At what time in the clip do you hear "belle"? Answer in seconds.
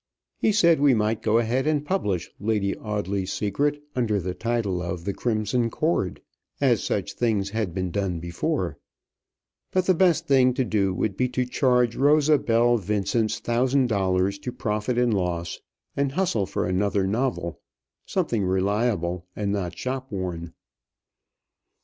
12.39-12.77